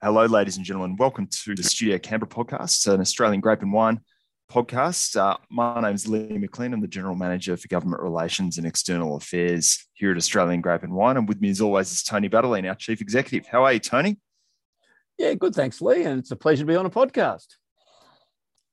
[0.00, 0.94] Hello, ladies and gentlemen.
[0.94, 4.00] Welcome to the Studio Canberra podcast, an Australian grape and wine
[4.48, 5.16] podcast.
[5.16, 6.72] Uh, my name is Lee McLean.
[6.72, 10.92] I'm the General Manager for Government Relations and External Affairs here at Australian Grape and
[10.92, 11.16] Wine.
[11.16, 13.48] And with me, as always, is Tony Battaglene, our Chief Executive.
[13.48, 14.20] How are you, Tony?
[15.18, 15.52] Yeah, good.
[15.52, 16.04] Thanks, Lee.
[16.04, 17.56] And it's a pleasure to be on a podcast.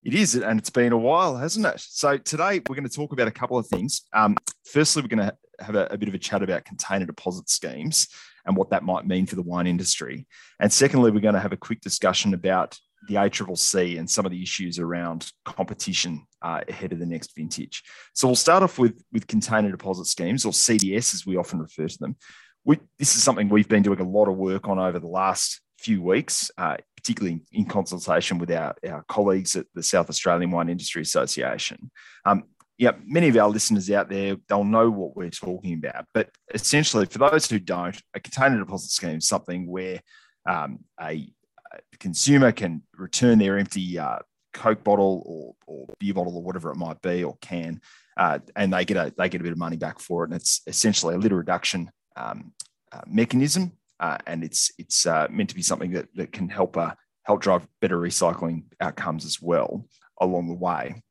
[0.03, 1.79] It is, and it's been a while, hasn't it?
[1.79, 4.03] So today we're going to talk about a couple of things.
[4.13, 5.35] Um, firstly, we're going to
[5.65, 8.09] have a, a bit of a chat about container deposit schemes
[8.45, 10.27] and what that might mean for the wine industry.
[10.59, 12.77] And secondly, we're going to have a quick discussion about
[13.07, 17.83] the ACCC and some of the issues around competition uh, ahead of the next vintage.
[18.13, 21.87] So we'll start off with, with container deposit schemes, or CDS as we often refer
[21.87, 22.15] to them.
[22.63, 25.61] We, this is something we've been doing a lot of work on over the last
[25.77, 30.69] few weeks, uh, particularly in consultation with our, our colleagues at the South Australian Wine
[30.69, 31.91] Industry Association.
[32.25, 32.45] Um,
[32.77, 36.05] yeah, many of our listeners out there, they'll know what we're talking about.
[36.13, 40.01] But essentially, for those who don't, a container deposit scheme is something where
[40.47, 41.31] um, a,
[41.73, 44.19] a, consumer can return their empty uh,
[44.53, 47.79] Coke bottle or, or, beer bottle or whatever it might be or can,
[48.17, 50.27] uh, and they get a they get a bit of money back for it.
[50.27, 52.53] And it's essentially a litter reduction um,
[52.91, 56.77] uh, mechanism, uh, and it's it's uh, meant to be something that that can help
[56.77, 59.85] uh, help drive better recycling outcomes as well
[60.21, 61.01] along the way.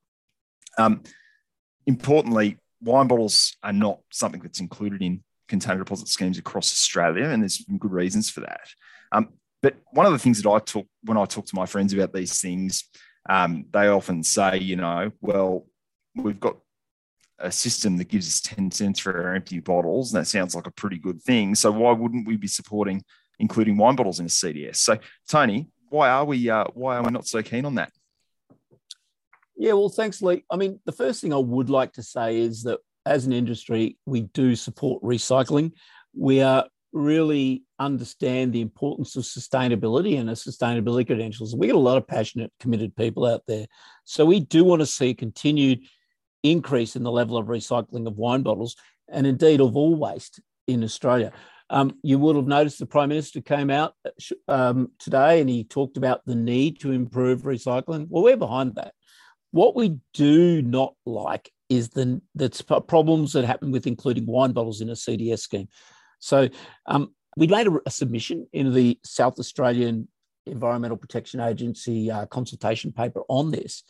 [0.79, 1.03] Um,
[1.87, 7.43] importantly, wine bottles are not something that's included in container deposit schemes across Australia, and
[7.43, 8.69] there's some good reasons for that.
[9.13, 9.29] Um,
[9.63, 12.13] but one of the things that I talk when I talk to my friends about
[12.13, 12.85] these things,
[13.29, 15.67] um, they often say, you know, well,
[16.15, 16.57] we've got
[17.39, 20.67] a system that gives us 10 cents for our empty bottles, and that sounds like
[20.67, 21.55] a pretty good thing.
[21.55, 23.03] So why wouldn't we be supporting
[23.39, 24.77] including wine bottles in a CDS?
[24.77, 27.93] So Tony, why are we uh, why are we not so keen on that?
[29.57, 30.45] Yeah, well, thanks, Lee.
[30.51, 33.99] I mean, the first thing I would like to say is that as an industry,
[34.07, 35.73] we do support recycling.
[36.17, 41.55] We are really understand the importance of sustainability and the sustainability credentials.
[41.55, 43.67] We get a lot of passionate, committed people out there.
[44.05, 45.81] So we do want to see a continued
[46.43, 48.77] increase in the level of recycling of wine bottles
[49.09, 51.33] and indeed of all waste in Australia.
[51.71, 53.95] Um, you would have noticed the Prime Minister came out
[54.49, 58.07] um, today and he talked about the need to improve recycling.
[58.09, 58.95] Well, we're behind that.
[59.55, 62.21] What we do not like is the,
[62.89, 65.69] problems that happen with including wine bottles in a CDS scheme.
[66.19, 66.49] So
[66.87, 70.09] um, we made a, a, submission in the South Australian
[70.47, 73.85] Environmental Protection Agency uh, consultation paper on this.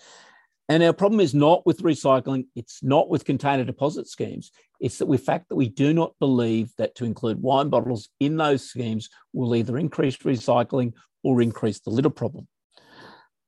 [0.69, 4.53] And our problem is not with recycling, it's not with container deposit schemes.
[4.81, 8.37] It's that the fact that we do not believe that to include wine bottles in
[8.37, 10.93] those schemes will either increase recycling
[11.23, 12.49] or increase the litter problem.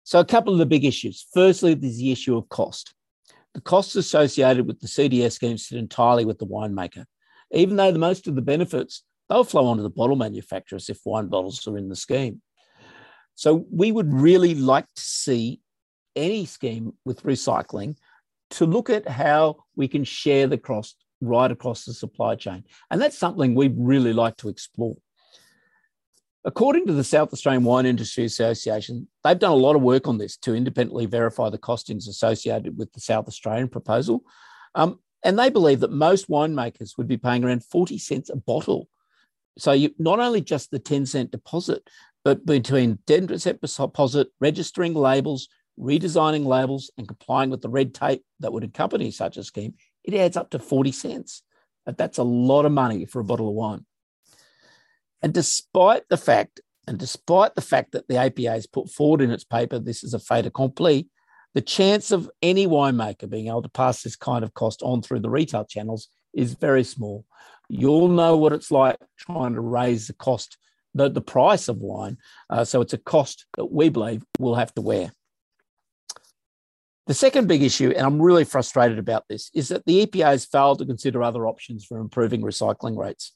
[0.07, 1.27] So, a couple of the big issues.
[1.35, 2.95] Firstly, there's the issue of cost.
[3.55, 7.07] The costs associated with the CDS scheme sit entirely with the winemaker,
[7.51, 11.27] even though the most of the benefits they'll flow onto the bottle manufacturers if wine
[11.27, 12.41] bottles are in the scheme.
[13.35, 15.61] So, we would really like to see
[16.15, 17.97] any scheme with recycling
[18.51, 22.63] to look at how we can share the cost right across the supply chain.
[22.93, 24.95] And that's something we'd really like to explore.
[26.47, 30.17] According to the South Australian Wine Industry Association, they've done a lot of work on
[30.17, 34.23] this to independently verify the costings associated with the South Australian proposal.
[34.77, 38.89] Um, and they believe that most winemakers would be paying around 40 cents a bottle.
[39.59, 41.83] So you, not only just the 10 cent deposit,
[42.25, 48.25] but between 10 cent deposit, registering labels, redesigning labels, and complying with the red tape
[48.39, 49.75] that would accompany such a scheme,
[50.05, 51.43] it adds up to 40 cents.
[51.87, 53.85] That's a lot of money for a bottle of wine.
[55.23, 59.31] And despite the fact, and despite the fact that the APA has put forward in
[59.31, 61.09] its paper this is a fait accompli,
[61.55, 65.21] the chance of any winemaker being able to pass this kind of cost on through
[65.21, 67.25] the retail channels is very small.
[67.69, 70.59] You'll know what it's like trying to raise the cost,
[70.95, 72.19] the, the price of wine.
[72.51, 75.13] Uh, so it's a cost that we believe we'll have to wear.
[77.07, 80.45] The second big issue, and I'm really frustrated about this, is that the EPA has
[80.45, 83.33] failed to consider other options for improving recycling rates.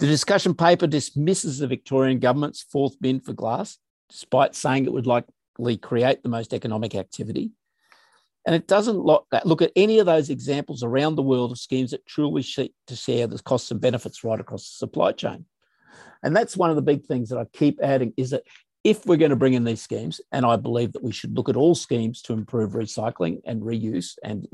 [0.00, 3.76] The discussion paper dismisses the Victorian government's fourth bin for glass,
[4.08, 7.50] despite saying it would likely create the most economic activity.
[8.46, 11.58] And it doesn't look, uh, look at any of those examples around the world of
[11.58, 15.44] schemes that truly seek to share the costs and benefits right across the supply chain.
[16.22, 18.44] And that's one of the big things that I keep adding is that
[18.82, 21.50] if we're going to bring in these schemes, and I believe that we should look
[21.50, 24.48] at all schemes to improve recycling and reuse and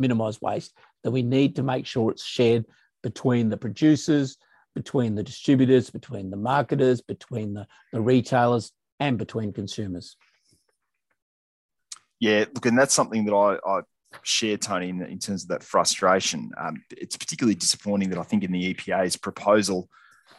[0.00, 2.64] minimize waste, that we need to make sure it's shared
[3.04, 4.36] between the producers,
[4.78, 8.70] between the distributors, between the marketers, between the, the retailers,
[9.00, 10.16] and between consumers.
[12.20, 13.80] Yeah, look, and that's something that I, I
[14.22, 16.52] share, Tony, in, in, terms of that frustration.
[16.56, 19.88] Um, it's particularly disappointing that I think in the EPA's proposal,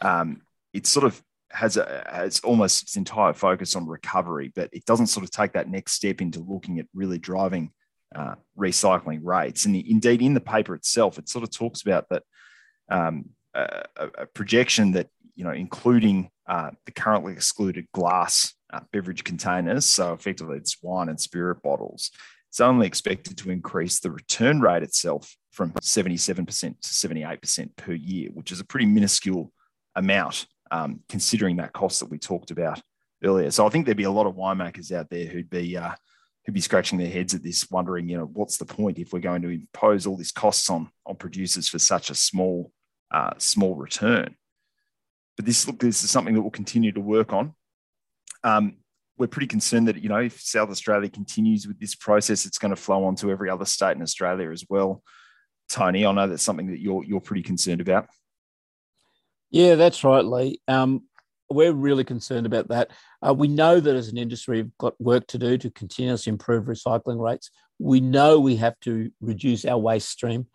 [0.00, 0.40] um,
[0.72, 5.08] it's sort of has a, has almost its entire focus on recovery, but it doesn't
[5.08, 7.72] sort of take that next step into looking at really driving
[8.14, 9.66] uh, recycling rates.
[9.66, 12.22] And indeed, in the paper itself, it sort of talks about that
[12.90, 19.24] um, a, a, projection that you know, including uh, the currently excluded glass uh, beverage
[19.24, 22.10] containers, so effectively it's wine and spirit bottles.
[22.50, 28.30] It's only expected to increase the return rate itself from 77% to 78% per year,
[28.34, 29.52] which is a pretty minuscule
[29.94, 32.80] amount um, considering that cost that we talked about
[33.24, 33.50] earlier.
[33.50, 35.92] So I think there'd be a lot of winemakers out there who'd be uh,
[36.44, 39.20] who'd be scratching their heads at this, wondering, you know, what's the point if we're
[39.20, 42.72] going to impose all these costs on on producers for such a small
[43.10, 44.36] uh, small return?
[45.36, 47.54] But this look, this is something that we'll continue to work on.
[48.44, 48.76] Um,
[49.18, 52.74] we're pretty concerned that you know if South Australia continues with this process, it's going
[52.74, 55.02] to flow on to every other state in Australia as well.
[55.68, 58.08] Tony, I know that's something that you're you're pretty concerned about.
[59.50, 60.60] Yeah, that's right, Lee.
[60.68, 61.02] Um,
[61.50, 62.90] we're really concerned about that.
[63.26, 66.66] Uh, we know that as an industry, we've got work to do to continuously improve
[66.66, 67.50] recycling rates.
[67.78, 70.46] We know we have to reduce our waste stream.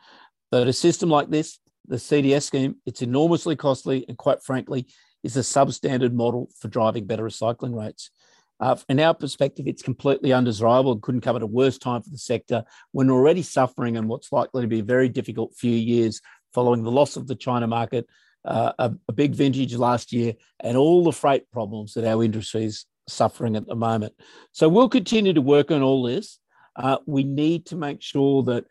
[0.51, 4.87] But a system like this, the CDS scheme, it's enormously costly and quite frankly,
[5.23, 8.11] is a substandard model for driving better recycling rates.
[8.59, 12.09] Uh, in our perspective, it's completely undesirable and couldn't come at a worse time for
[12.09, 16.21] the sector when already suffering in what's likely to be a very difficult few years
[16.53, 18.07] following the loss of the China market,
[18.45, 22.63] uh, a, a, big vintage last year, and all the freight problems that our industry
[22.63, 24.13] is suffering at the moment.
[24.53, 26.39] So we'll continue to work on all this.
[26.75, 28.65] Uh, we need to make sure that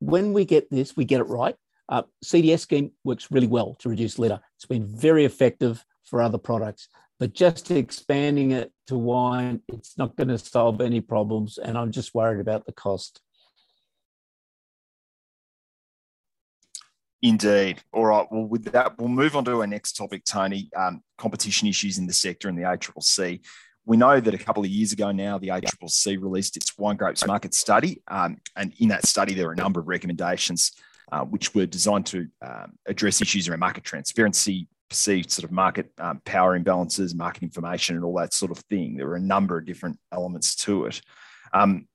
[0.00, 1.54] when we get this, we get it right.
[1.90, 4.40] Uh, CDS scheme works really well to reduce litter.
[4.56, 6.88] It's been very effective for other products,
[7.18, 11.58] but just expanding it to wine, it's not going to solve any problems.
[11.58, 13.20] And I'm just worried about the cost.
[17.22, 17.82] Indeed.
[17.92, 18.26] All right.
[18.30, 22.06] Well, with that, we'll move on to our next topic, Tony um, competition issues in
[22.06, 23.44] the sector and the ACCC.
[23.84, 27.26] We know that a couple of years ago now, the ACCC released its wine grapes
[27.26, 28.00] market study.
[28.08, 30.72] Um, and in that study, there are a number of recommendations
[31.12, 35.90] uh, which were designed to um, address issues around market transparency, perceived sort of market
[35.98, 38.96] um, power imbalances, market information, and all that sort of thing.
[38.96, 41.00] There were a number of different elements to it.
[41.52, 41.86] Um,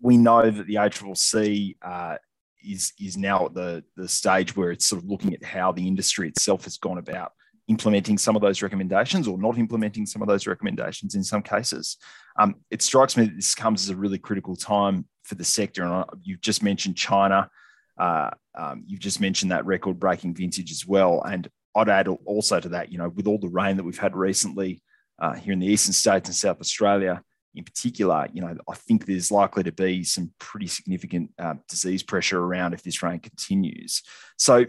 [0.00, 2.16] we know that the ACCC uh,
[2.64, 5.86] is is now at the the stage where it's sort of looking at how the
[5.86, 7.32] industry itself has gone about
[7.68, 11.96] implementing some of those recommendations or not implementing some of those recommendations in some cases.
[12.38, 15.84] Um, it strikes me that this comes as a really critical time for the sector.
[15.84, 17.48] And you've just mentioned China.
[17.98, 21.22] Uh, um, you've just mentioned that record breaking vintage as well.
[21.22, 24.16] And I'd add also to that, you know, with all the rain that we've had
[24.16, 24.82] recently
[25.18, 27.22] uh, here in the eastern states and South Australia,
[27.54, 32.02] in particular, you know, I think there's likely to be some pretty significant uh, disease
[32.02, 34.02] pressure around if this rain continues.
[34.38, 34.66] So,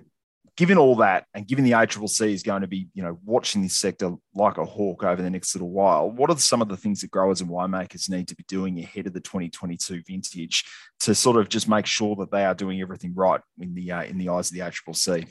[0.56, 3.78] given all that, and given the ACCC is going to be, you know, watching this
[3.78, 7.02] sector like a hawk over the next little while, what are some of the things
[7.02, 10.64] that growers and winemakers need to be doing ahead of the 2022 vintage
[11.00, 14.04] to sort of just make sure that they are doing everything right in the uh,
[14.04, 15.28] in the eyes of the ACCC?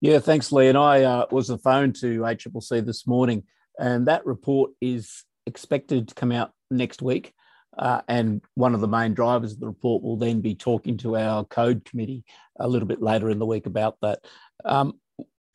[0.00, 0.68] Yeah, thanks, Lee.
[0.68, 3.44] And I uh, was on the phone to ACCC this morning,
[3.78, 7.32] and that report is expected to come out next week.
[7.78, 11.16] Uh, and one of the main drivers of the report will then be talking to
[11.16, 12.24] our code committee
[12.58, 14.20] a little bit later in the week about that.
[14.64, 14.98] Um,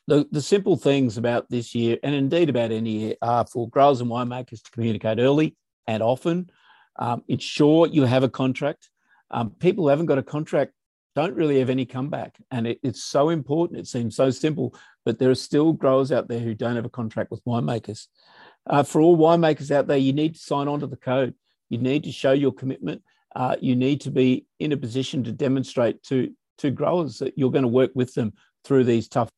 [0.06, 4.00] the, the simple things about this year, and indeed about any year, are for growers
[4.00, 6.50] and winemakers to communicate early and often.
[6.96, 8.88] Um, ensure you have a contract.
[9.30, 10.72] Um, people who haven't got a contract
[11.14, 12.36] don't really have any comeback.
[12.50, 13.80] And it, it's so important.
[13.80, 14.74] It seems so simple,
[15.04, 18.06] but there are still growers out there who don't have a contract with winemakers.
[18.66, 21.34] Uh, for all winemakers out there, you need to sign on to the code.
[21.72, 23.02] You need to show your commitment.
[23.34, 27.50] Uh, you need to be in a position to demonstrate to, to growers that you're
[27.50, 29.30] going to work with them through these tough.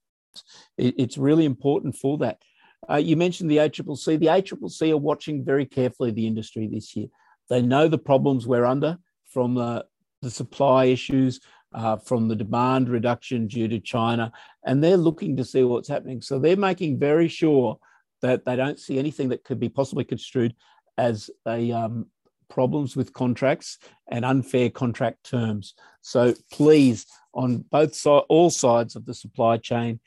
[0.77, 2.43] It, it's really important for that.
[2.91, 4.19] Uh, you mentioned the ACCC.
[4.19, 7.07] The ACCC are watching very carefully the industry this year.
[7.49, 8.99] They know the problems we're under
[9.29, 9.87] from the,
[10.21, 11.39] the supply issues,
[11.73, 14.33] uh, from the demand reduction due to China,
[14.67, 16.21] and they're looking to see what's happening.
[16.21, 17.79] So they're making very sure
[18.23, 20.57] that they don't see anything that could be possibly construed
[20.99, 22.07] as a um,
[22.55, 25.75] problems with contracts and unfair contract terms.
[26.03, 29.99] So please, on both sides, all sides of the supply chain,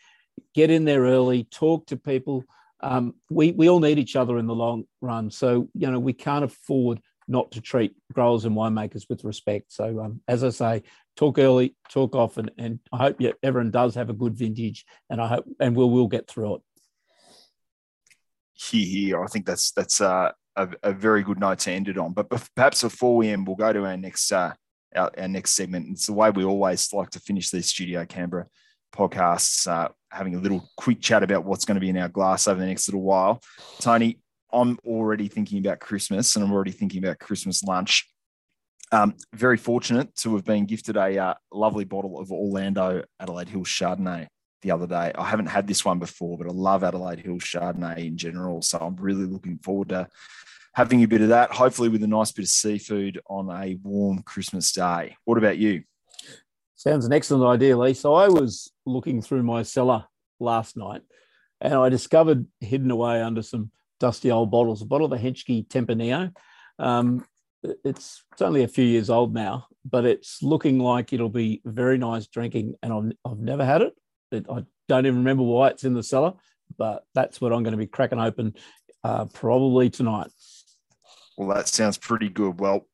[0.56, 2.46] get in there early, talk to people.
[2.80, 5.30] Um, we we all need each other in the long run.
[5.30, 9.74] So you know we can't afford not to treat growers and winemakers with respect.
[9.74, 10.84] So um, as I say,
[11.18, 15.28] talk early, talk often, and I hope everyone does have a good vintage, and I
[15.28, 16.62] hope and we'll we'll get through it
[18.58, 19.24] here, here.
[19.24, 22.14] I think that's that's uh, a, a, very good note to end it on.
[22.14, 24.54] But perhaps before we end, we'll go to our next uh,
[24.96, 25.88] our, our, next segment.
[25.92, 28.48] It's the way we always like to finish these Studio Canberra
[28.94, 32.48] podcasts, uh, having a little quick chat about what's going to be in our glass
[32.48, 33.42] over the next little while.
[33.80, 34.20] Tony,
[34.52, 38.10] I'm already thinking about Christmas and I'm already thinking about Christmas lunch.
[38.92, 43.68] Um, very fortunate to have been gifted a uh, lovely bottle of Orlando Adelaide Hills
[43.68, 44.28] Chardonnay
[44.62, 45.12] the other day.
[45.16, 48.62] I haven't had this one before, but I love Adelaide Hills Chardonnay in general.
[48.62, 50.08] So I'm really looking forward to
[50.74, 54.22] having a bit of that, hopefully with a nice bit of seafood on a warm
[54.24, 55.16] Christmas day.
[55.26, 55.84] What about you?
[56.76, 57.94] Sounds an excellent idea, Lee.
[57.96, 60.06] So I was looking through my cellar
[60.40, 61.02] last night
[61.62, 65.68] and I discovered hidden away under some dusty old bottles a bottle of the Henschke
[65.68, 66.32] Tempranillo.
[66.78, 67.26] Um,
[67.84, 71.98] it's, it's only a few years old now, but it's looking like it'll be very
[71.98, 72.76] nice drinking.
[72.84, 73.94] And I've, I've never had it.
[74.32, 76.34] It I don't even remember why it's in the cellar,
[76.78, 78.56] but that's what I'm going to be cracking open
[79.04, 80.30] uh, probably tonight.
[81.38, 82.60] Well, that sounds pretty good.
[82.60, 82.88] Well,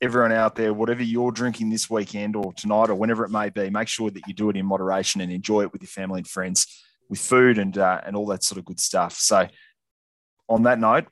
[0.00, 3.70] everyone out there, whatever you're drinking this weekend or tonight or whenever it may be,
[3.70, 6.28] make sure that you do it in moderation and enjoy it with your family and
[6.28, 6.66] friends,
[7.08, 9.14] with food and uh, and all that sort of good stuff.
[9.14, 9.46] So,
[10.48, 11.06] on that note,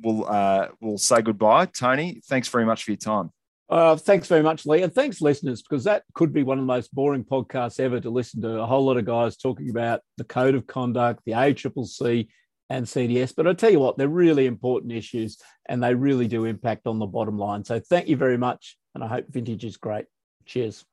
[0.00, 2.20] we'll uh, we'll say goodbye, Tony.
[2.26, 3.30] Thanks very much for your time.
[3.70, 6.66] Uh, thanks very much, Lee, and thanks, listeners, because that could be one of the
[6.72, 8.58] most boring podcasts ever to listen to.
[8.58, 12.26] A whole lot of guys talking about the code of conduct, the ACCC,
[12.68, 13.32] and CDS.
[13.36, 16.98] But I tell you what, they're really important issues and they really do impact on
[16.98, 17.64] the bottom line.
[17.64, 18.76] So thank you very much.
[18.94, 20.06] And I hope vintage is great.
[20.46, 20.84] Cheers.